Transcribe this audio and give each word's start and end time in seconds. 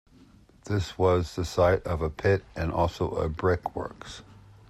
This 0.65 0.97
was 0.97 1.35
the 1.35 1.45
site 1.45 1.85
of 1.85 2.01
a 2.01 2.09
pit 2.09 2.43
and 2.55 2.71
also 2.71 3.11
a 3.11 3.29
brick 3.29 3.75
works. 3.75 4.23